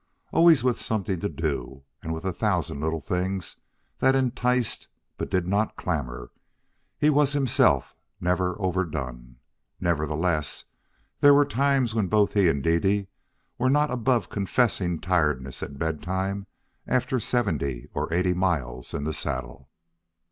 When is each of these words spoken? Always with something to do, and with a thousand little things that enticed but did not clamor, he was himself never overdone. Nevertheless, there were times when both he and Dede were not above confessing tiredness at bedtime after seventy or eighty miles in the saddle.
Always 0.33 0.63
with 0.63 0.81
something 0.81 1.19
to 1.19 1.29
do, 1.29 1.83
and 2.01 2.11
with 2.11 2.25
a 2.25 2.33
thousand 2.33 2.79
little 2.81 3.01
things 3.01 3.57
that 3.99 4.15
enticed 4.15 4.87
but 5.15 5.29
did 5.29 5.45
not 5.45 5.75
clamor, 5.75 6.31
he 6.97 7.11
was 7.11 7.33
himself 7.33 7.95
never 8.19 8.59
overdone. 8.59 9.35
Nevertheless, 9.79 10.65
there 11.19 11.35
were 11.35 11.45
times 11.45 11.93
when 11.93 12.07
both 12.07 12.33
he 12.33 12.49
and 12.49 12.63
Dede 12.63 13.09
were 13.59 13.69
not 13.69 13.91
above 13.91 14.27
confessing 14.29 14.99
tiredness 14.99 15.61
at 15.61 15.77
bedtime 15.77 16.47
after 16.87 17.19
seventy 17.19 17.87
or 17.93 18.11
eighty 18.11 18.33
miles 18.33 18.95
in 18.95 19.03
the 19.03 19.13
saddle. 19.13 19.69